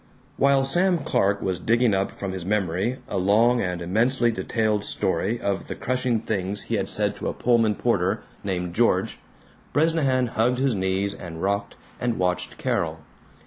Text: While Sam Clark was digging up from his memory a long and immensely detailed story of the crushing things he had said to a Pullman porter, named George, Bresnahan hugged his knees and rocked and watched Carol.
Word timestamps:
While 0.37 0.65
Sam 0.65 0.97
Clark 0.97 1.43
was 1.43 1.59
digging 1.59 1.93
up 1.93 2.11
from 2.13 2.31
his 2.31 2.43
memory 2.43 2.97
a 3.07 3.19
long 3.19 3.61
and 3.61 3.83
immensely 3.83 4.31
detailed 4.31 4.83
story 4.83 5.39
of 5.39 5.67
the 5.67 5.75
crushing 5.75 6.21
things 6.21 6.63
he 6.63 6.75
had 6.77 6.89
said 6.89 7.15
to 7.17 7.27
a 7.29 7.33
Pullman 7.33 7.75
porter, 7.75 8.23
named 8.43 8.73
George, 8.73 9.19
Bresnahan 9.73 10.25
hugged 10.29 10.57
his 10.57 10.73
knees 10.73 11.13
and 11.13 11.39
rocked 11.43 11.75
and 11.99 12.17
watched 12.17 12.57
Carol. 12.57 13.01